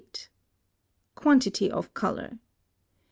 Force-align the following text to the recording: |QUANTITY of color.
|QUANTITY 1.13 1.69
of 1.69 1.93
color. 1.93 2.39